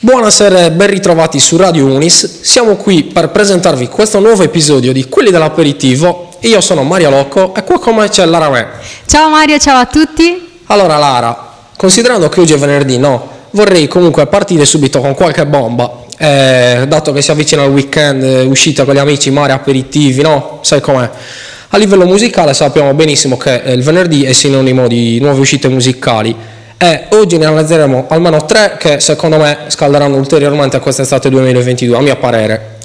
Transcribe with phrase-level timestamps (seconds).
[0.00, 2.42] Buonasera e ben ritrovati su Radio Unis.
[2.42, 6.28] Siamo qui per presentarvi questo nuovo episodio di Quelli dell'aperitivo.
[6.42, 8.68] Io sono Mario Locco e qua con me c'è Lara Me.
[9.06, 10.60] Ciao Mario, ciao a tutti.
[10.66, 16.04] Allora Lara, considerando che oggi è venerdì, no, vorrei comunque partire subito con qualche bomba.
[16.16, 20.60] Eh, dato che si avvicina il weekend, eh, uscita con gli amici, mare, aperitivi, no?
[20.62, 21.10] Sai com'è?
[21.70, 26.36] A livello musicale sappiamo benissimo che eh, il venerdì è sinonimo di nuove uscite musicali
[26.78, 32.16] e oggi ne analizzeremo almeno tre che secondo me scalderanno ulteriormente quest'estate 2022, a mio
[32.16, 32.76] parere.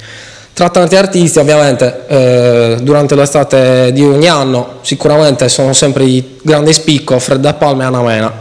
[0.52, 6.74] Tra tanti artisti ovviamente eh, durante l'estate di ogni anno sicuramente sono sempre di grande
[6.74, 8.34] spicco Fred Palma e Anna Mena.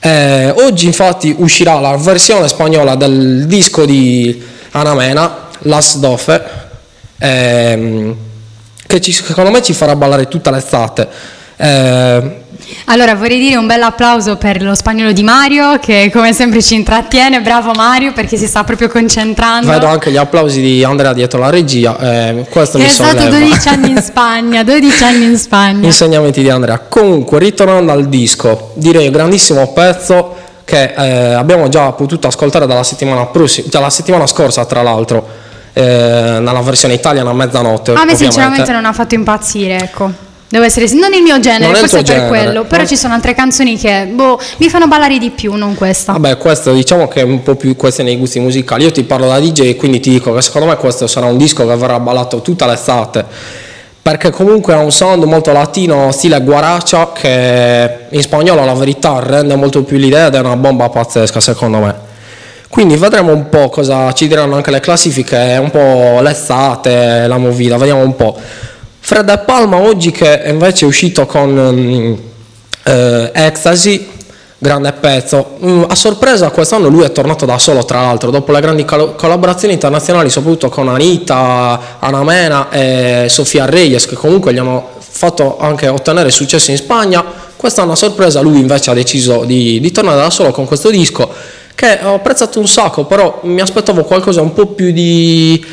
[0.00, 6.42] Eh, oggi infatti uscirà la versione spagnola del disco di Anna Mena, Las Dofe,
[7.18, 8.16] ehm,
[8.86, 11.08] che ci, secondo me ci farà ballare tutta l'estate.
[11.56, 12.39] Eh,
[12.90, 16.74] allora vorrei dire un bel applauso per lo spagnolo di Mario che come sempre ci
[16.74, 19.70] intrattiene, bravo Mario perché si sta proprio concentrando.
[19.70, 23.18] Vedo anche gli applausi di Andrea dietro la regia, eh, questo che mi è stato
[23.18, 23.38] solleva.
[23.38, 25.86] 12 anni in Spagna, 12 anni in Spagna.
[25.86, 26.78] Insegnamenti di Andrea.
[26.80, 32.82] Comunque, ritornando al disco, direi un grandissimo pezzo che eh, abbiamo già potuto ascoltare dalla
[32.82, 35.28] settimana, prossima, già la settimana scorsa, tra l'altro,
[35.72, 35.82] eh,
[36.40, 37.92] nella versione italiana a mezzanotte.
[37.92, 38.24] A me ovviamente.
[38.24, 40.28] sinceramente non ha fatto impazzire, ecco.
[40.50, 42.88] Devo essere non il mio genere, Non forse per genere, quello, però no?
[42.88, 46.10] ci sono altre canzoni che boh, mi fanno ballare di più, non questa.
[46.10, 48.82] Vabbè, questo diciamo che è un po' più questione dei gusti musicali.
[48.82, 51.36] Io ti parlo da DJ e quindi ti dico che secondo me questo sarà un
[51.36, 53.24] disco che verrà ballato tutta l'estate.
[54.02, 59.54] Perché comunque ha un sound molto latino, stile guaracha, che in spagnolo la verità rende
[59.54, 61.94] molto più l'idea ed è una bomba pazzesca secondo me.
[62.68, 67.76] Quindi vedremo un po' cosa ci diranno anche le classifiche, un po' l'estate, la movida,
[67.76, 68.36] vediamo un po'.
[69.00, 72.14] Fred e Palma oggi che invece è uscito con mm,
[72.84, 74.08] eh, Ecstasy,
[74.56, 75.56] grande pezzo.
[75.64, 79.16] Mm, a sorpresa quest'anno lui è tornato da solo tra l'altro, dopo le grandi col-
[79.16, 85.58] collaborazioni internazionali, soprattutto con Anita, Ana Mena e Sofia Reyes, che comunque gli hanno fatto
[85.58, 87.24] anche ottenere successo in Spagna.
[87.56, 91.28] Quest'anno a sorpresa lui invece ha deciso di, di tornare da solo con questo disco
[91.74, 95.64] che ho apprezzato un sacco, però mi aspettavo qualcosa un po' più di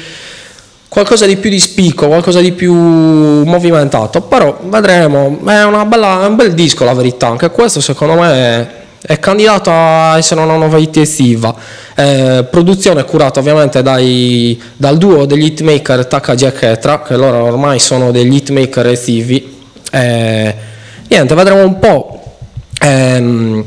[0.98, 6.26] qualcosa di più di spicco, qualcosa di più movimentato, però vedremo, è, una bella, è
[6.26, 8.68] un bel disco la verità, anche questo secondo me è,
[9.14, 11.54] è candidato a essere una nuova hit estiva,
[12.00, 17.78] Eh, produzione curata ovviamente dai- dal duo degli hitmaker Takagi e Ketra, che loro ormai
[17.78, 19.56] sono degli hitmaker estivi,
[19.92, 20.56] Eh,
[21.10, 22.22] niente, vedremo un po'.
[22.82, 23.64] Ehm,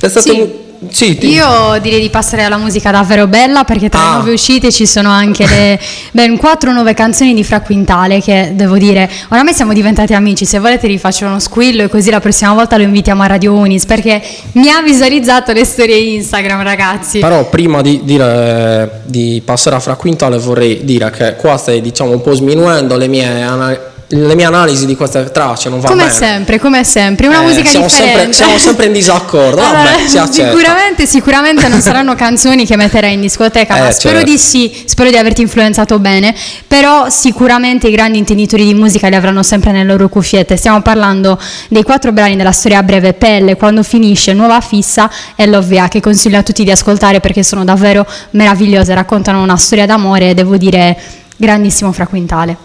[0.00, 0.40] è stato Sì.
[0.40, 0.52] un-
[0.88, 4.08] sì, ti- Io direi di passare alla musica davvero bella perché tra Ah.
[4.10, 5.80] le nuove uscite ci sono anche le
[6.12, 10.58] ben quattro nuove canzoni di Fra Quintale che devo dire, oramai siamo diventati amici, se
[10.58, 14.20] volete rifaccio uno squillo e così la prossima volta lo invitiamo a Radio Unis perché
[14.52, 17.18] mi ha visualizzato le storie Instagram ragazzi.
[17.20, 22.10] Però prima di, dire- di passare a Fra Quintale vorrei dire che qua stai diciamo
[22.10, 26.04] un po' sminuendo le mie, ana- le mie analisi di queste tracce, non va Come
[26.04, 26.14] bene.
[26.14, 28.14] sempre, come sempre, una Eh, musica siamo differente.
[28.18, 30.50] sempre- siamo sempre in disaccordo, vabbè, Allora, si accetta.
[30.52, 34.30] sicuramente, sicuramente non saranno canzoni che metterai in discoteca, ma Eh, spero certo.
[34.30, 36.32] di sì, spero di averti influenzato bene,
[36.68, 40.56] però sicuramente i grandi intenditori di musica li avranno sempre nelle loro cuffiette.
[40.56, 41.36] Stiamo parlando
[41.68, 46.38] dei quattro brani della storia breve Pelle, Quando finisce, Nuova fissa e Lovia, che consiglio
[46.38, 50.96] a tutti di ascoltare perché sono davvero meravigliose, raccontano una storia d'amore e devo dire
[51.36, 52.56] grandissimo Fra Quintale.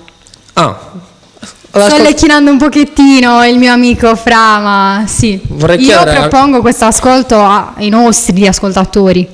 [0.54, 0.78] Ah,
[1.72, 5.40] Sto lecchinando un pochettino il mio amico Fra, ma sì.
[5.48, 9.26] Vorrei Io chiedere- propongo questo ascolto ai nostri ascoltatori.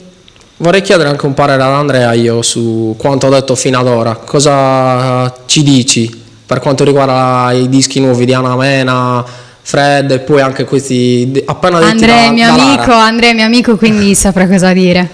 [0.58, 4.16] vorrei chiedere anche un parere ad Andrea io su quanto ho detto fino ad ora.
[4.16, 9.24] Cosa ci dici per quanto riguarda i dischi nuovi di Anna Mena,
[9.62, 12.64] Fred e poi anche questi appena detti Andrea da, è mio da Lara?
[12.74, 15.09] amico, Andrea è mio amico, quindi saprà cosa dire.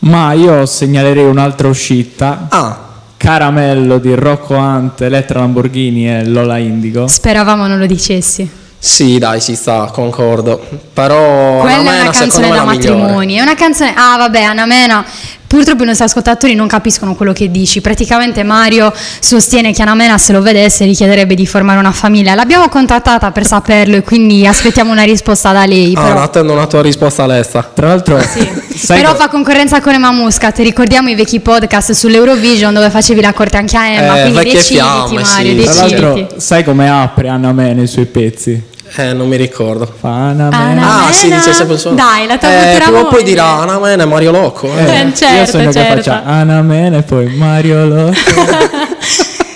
[0.00, 2.46] Ma io segnalerei un'altra uscita.
[2.48, 2.78] Ah,
[3.22, 7.06] Caramello di Rocco Hunt, Elettra Lamborghini e Lola Indigo.
[7.06, 8.48] Speravamo non lo dicessi.
[8.78, 10.58] Sì, dai, ci sta, concordo.
[10.94, 13.34] Però Quella Anna è una canzone da matrimoni.
[13.34, 13.92] È una canzone.
[13.94, 15.04] Ah, vabbè, Anna Mena.
[15.46, 17.82] Purtroppo i nostri ascoltatori non capiscono quello che dici.
[17.82, 22.34] Praticamente Mario sostiene che Anna Mena, se lo vedesse, richiederebbe di formare una famiglia.
[22.34, 25.92] L'abbiamo contattata per saperlo e quindi aspettiamo una risposta da lei.
[25.94, 26.22] Ah, però.
[26.22, 27.68] attendo una tua risposta Alessa.
[27.74, 28.69] Tra l'altro, Sì.
[28.80, 33.20] Sai Però co- fa concorrenza con Emma Muscat, ricordiamo i vecchi podcast sull'Eurovision dove facevi
[33.20, 35.62] la corte anche a Emma, Eh, quindi deciditi fiamme, Mario, sì.
[35.64, 38.68] tra l'altro, sai come apre Anna Mena i suoi pezzi?
[38.96, 39.86] Eh, non mi ricordo.
[40.00, 41.06] Fa Anna Anna Mena.
[41.06, 41.92] Ah, sì, dice sempre suo.
[41.92, 44.66] Dai, la tua eh, prima o poi dirà Anna Mena e Mario Locco.
[44.66, 44.82] eh.
[44.84, 45.94] Eh, io certo, sogno che certo.
[46.10, 48.18] faccia Anna Mena e poi Mario Lotto.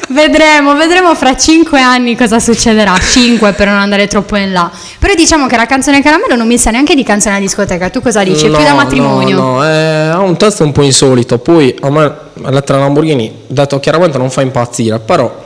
[0.09, 2.95] Vedremo, vedremo fra cinque anni cosa succederà.
[2.99, 4.71] Cinque per non andare troppo in là.
[4.99, 7.89] Però diciamo che la canzone Caramello non mi sa neanche di canzone a discoteca.
[7.91, 8.47] Tu cosa dici?
[8.47, 9.37] È più da matrimonio.
[9.37, 11.39] No, no, è- ha un testo un po' insolito.
[11.39, 12.13] Poi a me
[12.45, 15.43] Elettra Lamborghini, detto chiaramente, non fa impazzire, però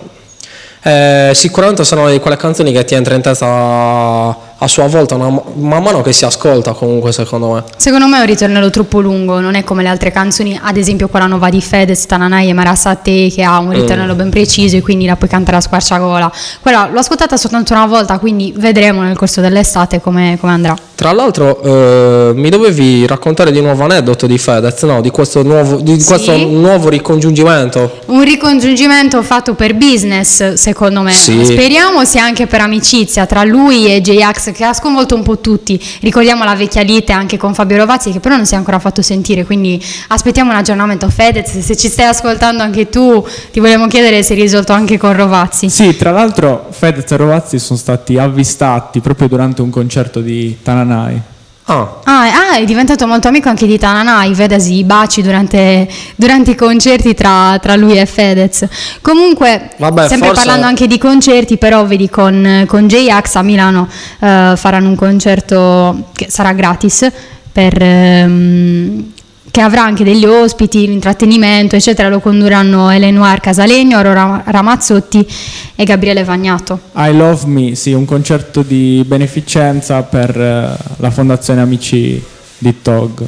[0.82, 5.40] eh, sicuramente sono di quelle canzoni che ti entra in testa a sua volta, una-
[5.54, 7.64] man mano che si ascolta comunque secondo me.
[7.76, 11.08] Secondo me è un ritornello troppo lungo, non è come le altre canzoni, ad esempio
[11.08, 15.06] quella nuova di Fedez, Tananai e Marasate che ha un ritornello ben preciso e quindi
[15.06, 16.32] la puoi cantare a squarciagola.
[16.60, 20.76] Quella l'ho ascoltata soltanto una volta, quindi vedremo nel corso dell'estate come, come andrà.
[20.94, 25.00] Tra l'altro eh, mi dovevi raccontare di nuovo aneddoto di Fedez, no?
[25.00, 26.06] Di questo nuovo, di Sì.
[26.08, 28.00] questo nuovo ricongiungimento.
[28.06, 31.12] Un ricongiungimento fatto per business, secondo me.
[31.12, 31.44] Sì.
[31.44, 35.80] Speriamo sia anche per amicizia tra lui e J-Ax che ha sconvolto un po' tutti.
[36.00, 39.02] Ricordiamo la vecchia lite anche con Fabio Rovazzi che però non si è ancora fatto
[39.02, 41.58] sentire, quindi aspettiamo un aggiornamento Fedez.
[41.58, 45.70] Se ci stai ascoltando anche tu, ti vogliamo chiedere se è risolto anche con Rovazzi.
[45.70, 51.20] Sì, tra l'altro Fedez e Rovazzi sono stati avvistati proprio durante un concerto di Tananai.
[51.70, 55.86] Ah, Ah, ah, è diventato molto amico anche di Tananai, vedasi i baci durante,
[56.16, 58.66] durante i concerti tra, tra lui e Fedez.
[59.02, 63.86] Comunque, Vabbè, sempre forse- parlando anche di concerti, però vedi con, con J-Ax a Milano
[64.20, 67.06] eh, faranno un concerto che sarà gratis
[67.52, 67.76] per...
[67.82, 69.12] ehm,
[69.50, 75.26] che avrà anche degli ospiti, l'intrattenimento, eccetera, lo condurranno Elenoir Casalegno, Aurora Ramazzotti
[75.74, 76.80] e Gabriele Vagnato.
[76.94, 82.22] I Love Me, sì, un concerto di beneficenza per eh, la fondazione Amici
[82.58, 83.24] di Tog.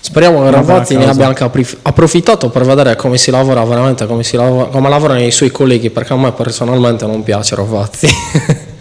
[0.00, 1.44] speriamo che Ravazzi ne abbia anche
[1.82, 5.90] approfittato per vedere come si lavora veramente, come, si lavora, come lavorano i suoi colleghi,
[5.90, 8.08] perché a me personalmente non piace Ravazzi.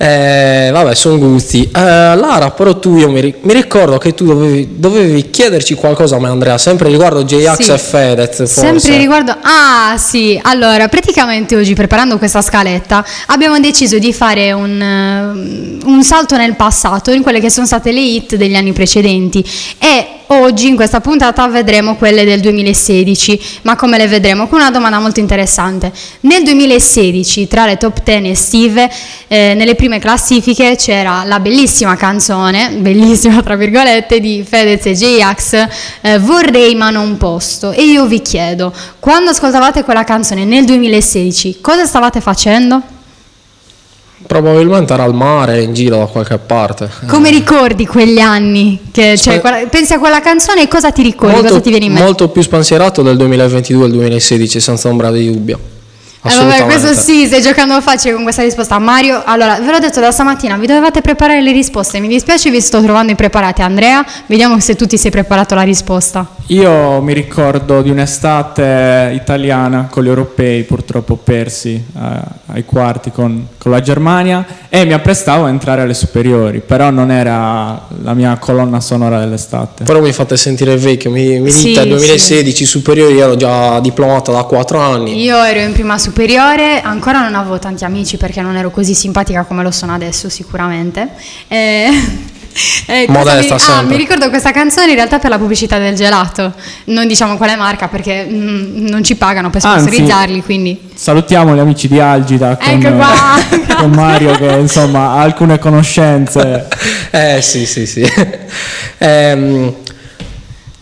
[0.00, 1.64] Eh, vabbè, sono gusti.
[1.64, 6.16] Eh, Lara, però tu io mi, ri- mi ricordo che tu dovevi, dovevi chiederci qualcosa
[6.16, 7.70] a me, Andrea, sempre riguardo J-Ax Sì.
[7.70, 8.36] e Fedez.
[8.36, 8.78] Forse.
[8.78, 9.36] Sempre riguardo...
[9.42, 16.02] Ah sì, allora praticamente oggi preparando questa scaletta abbiamo deciso di fare un, eh, un
[16.04, 19.44] salto nel passato in quelle che sono state le hit degli anni precedenti
[19.78, 24.48] e oggi in questa puntata vedremo quelle del 2016, ma come le vedremo?
[24.48, 25.92] Con una domanda molto interessante.
[26.20, 28.90] Nel 2016 tra le top 10 estive
[29.28, 35.68] eh, nelle prime classifiche c'era la bellissima canzone, bellissima tra virgolette, di Fedez e J-Ax,
[36.00, 37.70] eh, Vorrei ma non posto.
[37.70, 42.96] E io vi chiedo, quando ascoltavate quella canzone nel 2016, cosa stavate facendo?
[44.28, 46.90] Probabilmente era al mare, in giro da qualche parte.
[47.06, 48.78] Come ricordi quegli anni?
[48.92, 51.40] Che, cioè, Spe- quella- pensi a quella canzone e cosa ti ricordi?
[51.40, 52.04] cosa ti viene in mente?
[52.04, 55.58] molto più spensierato del 2022 al 2016, senza ombra di dubbio.
[56.20, 58.78] Eh, vabbè, questo sì, stai giocando facile con questa risposta.
[58.78, 62.00] Mario, allora, ve l'ho detto da stamattina, vi dovevate preparare le risposte.
[62.00, 63.62] Mi dispiace, vi sto trovando impreparati.
[63.62, 66.26] Andrea, vediamo se tu ti sei preparato la risposta.
[66.46, 73.46] Io mi ricordo di un'estate italiana con gli europei, purtroppo persi eh, ai quarti con,
[73.68, 78.36] con la Germania e mi apprestavo a entrare alle superiori, però non era la mia
[78.38, 79.84] colonna sonora dell'estate.
[79.84, 84.42] Però mi fate sentire vecchio, mi, mi Sì, dite 2016 superiori, ero già diplomato da
[84.42, 85.22] 4 anni.
[85.22, 89.44] Io ero in prima superiore, ancora non avevo tanti amici perché non ero così simpatica
[89.44, 91.08] come lo sono adesso, sicuramente.
[91.46, 91.88] Eh,
[92.86, 96.54] eh, Modesta mi, ah, mi ricordo questa canzone in realtà per la pubblicità del gelato.
[96.84, 100.78] Non diciamo quale marca perché mm, non ci pagano per sponsorizzarli, quindi.
[100.94, 103.38] Salutiamo gli amici di Algida con, Ecco qua.
[103.50, 106.68] eh, con Mario che insomma ha alcune conoscenze.
[107.10, 108.06] Eh sì, sì, sì.
[109.00, 109.74] Ehm,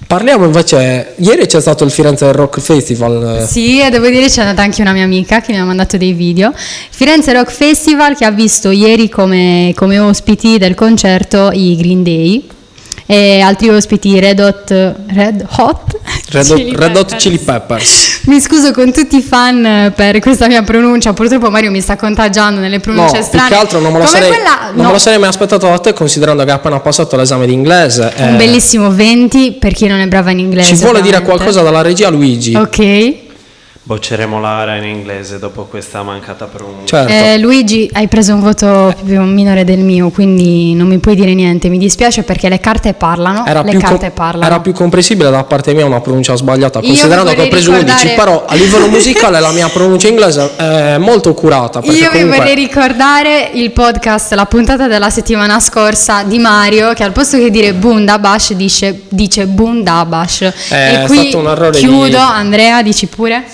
[0.07, 3.47] parliamo invece, ieri c'è stato il Firenze Rock Festival.
[3.49, 6.13] Sì, e devo dire c'è andata anche una mia amica che mi ha mandato dei
[6.13, 6.53] video.
[6.55, 12.47] Firenze Rock Festival che ha visto ieri come, come ospiti del concerto i Green Day
[13.07, 15.96] e altri ospiti Red Hot, Red Hot?
[16.29, 17.23] Red, Hot- Chili Peppers.
[17.23, 18.21] Chili Peppers.
[18.27, 21.95] Mi scuso con tutti i fan eh, per questa mia pronuncia, purtroppo Mario mi sta
[21.97, 23.49] contagiando nelle No, pronunce più strane.
[23.49, 25.79] che altro non me, lo sarei, quella- non no, me lo sarei mai aspettato da
[25.79, 28.13] te considerando che hai appena passato l'esame di inglese.
[28.17, 30.75] un eh, bellissimo 20 per chi non è brava in inglese.
[30.75, 31.31] Ci vuole dire ovviamente.
[31.31, 32.55] qualcosa dalla regia Luigi?
[32.57, 33.15] Ok.
[33.91, 37.07] Bocceremo Lara in inglese dopo questa mancata pronuncia.
[37.07, 37.13] Certo.
[37.13, 41.33] Eh, Luigi, hai preso un voto più minore del mio, quindi non mi puoi dire
[41.35, 41.69] niente.
[41.69, 43.47] Mi dispiace perché le carte parlano.
[43.47, 44.45] Era le più, com- carte parlano.
[44.45, 47.85] era più comprensibile da parte mia una pronuncia sbagliata, Io considerando che ho preso 11,
[47.87, 51.79] ricordare- però a livello musicale la mia pronuncia inglese è molto curata.
[51.79, 56.93] Perché Io vi comunque vorrei ricordare il podcast, la puntata della settimana scorsa di Mario,
[56.93, 60.41] che al posto che dire Bundabash dice, dice Bundabash.
[60.71, 63.45] È e qui stato un errore chiudo, di- Andrea, dici pure?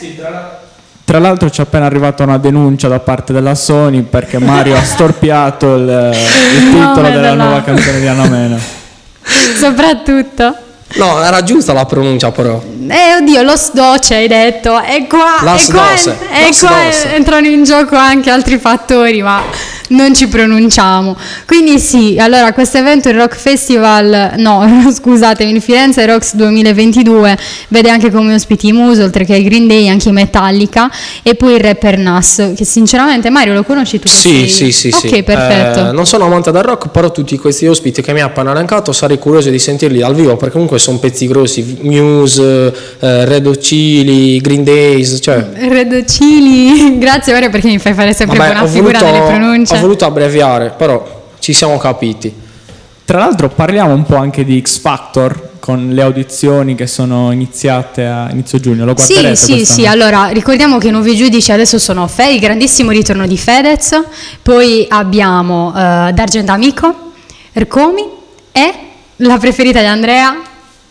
[1.05, 4.83] Tra l'altro ci è appena arrivata una denuncia da parte della Sony perché Mario ha
[4.85, 6.17] storpiato il,
[6.55, 7.45] il titolo No, della no.
[7.45, 8.59] nuova canzone di Anna Mena.
[9.59, 10.57] Soprattutto.
[10.95, 12.63] No, era giusta la pronuncia però.
[12.89, 14.81] Eh, oddio, lo sdoce hai detto.
[14.81, 19.43] E qua, e qua, e qua entrano in gioco anche altri fattori, ma
[19.93, 21.17] non ci pronunciamo.
[21.47, 27.91] Quindi sì, allora questo evento, il Rock Festival, no, scusatemi, il Firenze Rocks 2022 vede
[27.91, 30.91] anche come ospiti i Muse, oltre che i Green Day, anche i Metallica
[31.23, 34.09] e poi il rapper Nas, che sinceramente Mario lo conosci tu?
[34.09, 35.07] Sì, sì, sì, sì.
[35.07, 35.89] Ok, perfetto.
[35.89, 38.93] Eh, non sono amante del rock, però tutti questi ospiti che mi ha appena elencato
[38.93, 43.59] sarei curioso di sentirli dal vivo perché comunque sono pezzi grossi, Muse, eh, Red Hot
[43.59, 48.67] Chili, Green Days, cioè Red Chili, grazie Mario perché mi fai fare sempre vabbè, buona
[48.67, 49.75] figura voluto, nelle pronunce.
[49.77, 52.33] ho voluto abbreviare, però ci siamo capiti.
[53.05, 58.07] Tra l'altro parliamo un po' anche di X Factor con le audizioni che sono iniziate
[58.07, 58.85] a inizio giugno.
[58.85, 59.79] Lo Sì, guarderete sì, quest'anno?
[59.79, 64.01] sì, allora ricordiamo che i nuovi giudici adesso sono Fe, il grandissimo ritorno di Fedez,
[64.41, 67.13] poi abbiamo eh, D'Argent Amico,
[67.53, 68.05] Ercomi
[68.53, 68.75] e
[69.17, 70.41] la preferita di Andrea,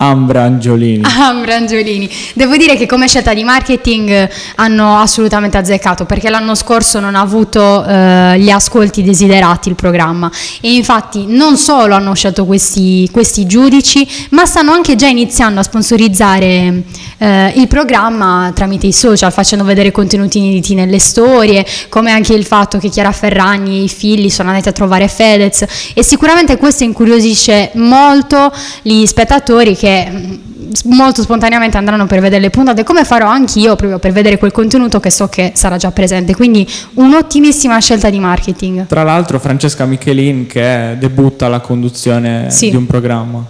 [0.01, 1.03] Ambra Angiolini.
[1.19, 2.09] Ambra Angiolini.
[2.33, 7.13] Devo dire che come scelta di marketing eh, hanno assolutamente azzeccato perché l'anno scorso non
[7.13, 13.07] ha avuto eh, gli ascolti desiderati il programma e infatti non solo hanno scelto questi,
[13.11, 16.83] questi giudici ma stanno anche già iniziando a sponsorizzare
[17.19, 22.45] eh, il programma tramite i social facendo vedere contenuti inediti nelle storie come anche il
[22.45, 26.83] fatto che Chiara Ferragni e i figli sono andati a trovare Fedez e sicuramente questo
[26.83, 30.39] incuriosisce molto gli spettatori che mh,
[30.85, 34.99] molto spontaneamente andranno per vedere le puntate come farò anch'io proprio per vedere quel contenuto
[34.99, 40.47] che so che sarà già presente quindi un'ottimissima scelta di marketing Tra l'altro Francesca Michelin
[40.47, 42.69] che debutta alla conduzione Sì.
[42.69, 43.43] di un programma.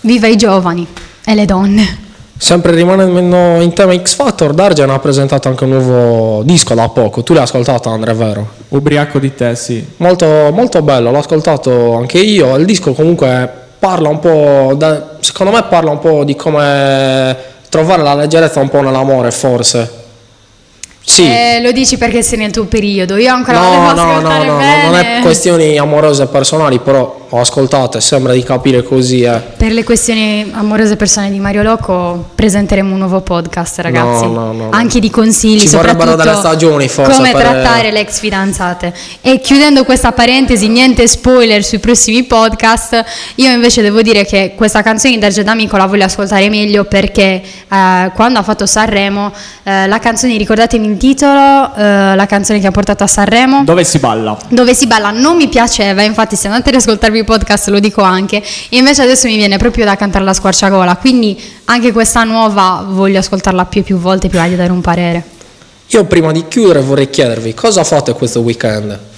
[0.00, 0.86] viva i giovani
[1.24, 1.98] e le donne
[2.36, 7.22] Sempre rimanendo in tema X Factor, Dargen ha presentato anche un nuovo disco da poco.
[7.22, 8.50] Tu l'hai ascoltato, Andrea, vero?
[8.70, 9.82] Ubriaco di te, sì.
[9.98, 12.56] Molto, molto bello, l'ho ascoltato anche io.
[12.56, 17.36] Il disco comunque parla un po', da- secondo me parla un po' di come
[17.68, 20.02] trovare la leggerezza un po' nell'amore, forse.
[21.02, 21.26] Sì.
[21.26, 24.42] Eh, lo dici perché sei nel tuo periodo io ancora lo devo No, no, no,
[24.42, 29.22] no, no, non è questioni amorose personali, però ho ascoltato e sembra di capire così.
[29.22, 29.40] Eh.
[29.56, 34.52] per le questioni amorose persone di Mario Loco presenteremo un nuovo podcast ragazzi No, no,
[34.52, 34.68] no, no.
[34.70, 38.94] anche di consigli Ci vorrebbero soprattutto delle stagioni, forse, come per- trattare le ex fidanzate
[39.20, 43.04] e chiudendo questa parentesi niente spoiler sui prossimi podcast
[43.36, 47.42] io invece devo dire che questa canzone di Darge D'Amico la voglio ascoltare meglio perché
[47.68, 49.32] eh, quando ha fatto Sanremo
[49.64, 53.82] eh, la canzone ricordatemi il titolo eh, la canzone che ha portato a Sanremo Dove
[53.82, 54.36] si balla?
[54.48, 58.02] dove si balla non mi piaceva, infatti se andate ad ascoltarvi i podcast lo dico
[58.02, 62.84] anche, e invece adesso mi viene proprio da cantare la squarciagola, quindi anche questa nuova
[62.86, 65.24] voglio ascoltarla più e più volte prima di dare un parere.
[65.88, 69.13] Io prima di chiudere vorrei chiedervi cosa fate questo weekend?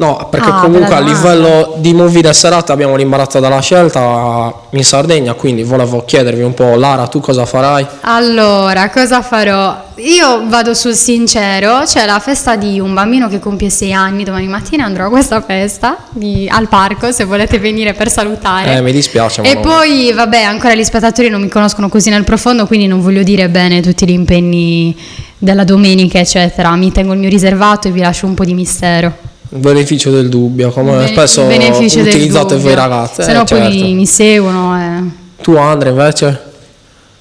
[0.00, 4.82] No, perché Ah, comunque a livello di movie da serata abbiamo l'imbarazzo della scelta in
[4.82, 7.86] Sardegna, quindi volevo chiedervi un po', Lara, tu cosa farai?
[8.00, 9.88] Allora, cosa farò?
[9.96, 14.48] Io vado sul sincero, c'è la festa di un bambino che compie sei anni, domani
[14.48, 18.76] mattina andrò a questa festa di- al parco se volete venire per salutare.
[18.76, 19.60] Eh, mi dispiace, E no.
[19.60, 23.50] poi, vabbè, ancora gli spettatori non mi conoscono così nel profondo, quindi non voglio dire
[23.50, 24.96] bene tutti gli impegni
[25.36, 26.74] della domenica, eccetera.
[26.74, 29.28] Mi tengo il mio riservato e vi lascio un po' di mistero.
[29.52, 33.22] Il beneficio del dubbio, come Bene- spesso utilizzate voi ragazzi.
[33.22, 33.74] Se eh, no poi certo.
[33.84, 34.78] mi, mi seguono.
[34.78, 35.02] eh.
[35.42, 36.42] Tu Andre invece?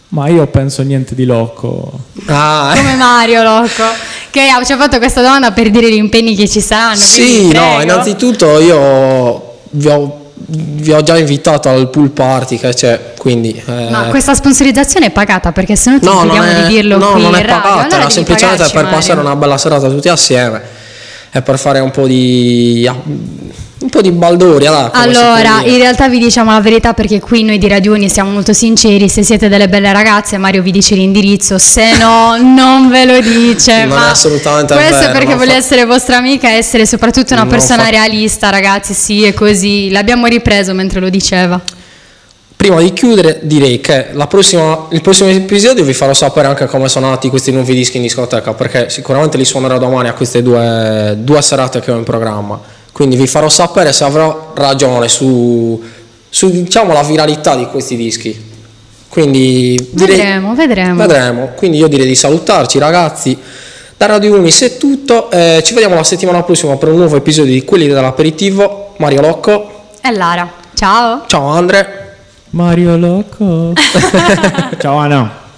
[0.09, 1.91] Ma io penso niente di loco.
[2.27, 2.77] Ah, eh.
[2.77, 3.83] Come Mario, loco.
[4.29, 6.97] Che ha- ci ha fatto questa domanda per dire gli impegni che ci saranno.
[6.97, 13.13] Sì, no, innanzitutto io vi ho, vi ho già invitato al pool party che c'è,
[13.17, 13.59] quindi...
[13.65, 16.73] eh, Ma questa sponsorizzazione è pagata perché se no ti no, non chiediamo è, di
[16.73, 17.53] dirlo no, qui non è radio.
[17.61, 18.89] pagata, Allora era semplicemente per Mario.
[18.91, 20.77] passare una bella serata tutti assieme
[21.31, 22.89] e per fare un po' di...
[23.81, 27.57] un po' di baldoria, può Allora, in realtà vi diciamo la verità perché qui noi
[27.57, 31.57] di Radio Uni siamo molto sinceri, se siete delle belle ragazze Mario vi dice l'indirizzo,
[31.57, 33.85] se no non ve lo dice.
[33.85, 36.85] Non è ma assolutamente Questo vero, è perché vuole fa- essere vostra amica e essere
[36.85, 41.61] soprattutto una Non persona fa- realista ragazzi, sì è così, l'abbiamo ripreso mentre lo diceva.
[42.59, 47.07] Prima di chiudere direi che prossima- il prossimo episodio vi farò sapere anche come sono
[47.07, 51.41] nati questi nuovi dischi in discoteca, perché sicuramente li suonerò domani a queste due, due
[51.41, 52.59] serate che ho in programma.
[52.91, 55.81] Quindi vi farò sapere se avrò ragione su,
[56.27, 58.47] su, diciamo, la viralità di questi dischi.
[59.07, 60.95] Quindi direi- Vedremo, vedremo.
[60.97, 61.49] Vedremo.
[61.55, 63.37] Quindi io direi di salutarci ragazzi.
[63.95, 65.31] Da Radio Unis è tutto.
[65.31, 68.95] eh, ci vediamo la settimana prossima per un nuovo episodio di Quelli dell'aperitivo.
[68.97, 69.83] Mario Locco.
[70.01, 71.23] E Lara, ciao.
[71.25, 71.98] Ciao Andre.
[72.51, 73.73] Mario loco.
[74.79, 75.48] Ciao Anna.